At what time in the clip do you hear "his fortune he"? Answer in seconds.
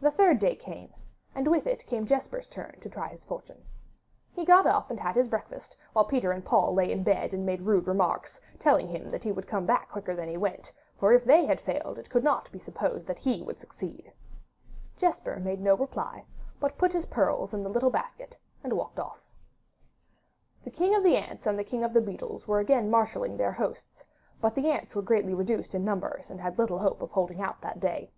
3.08-4.44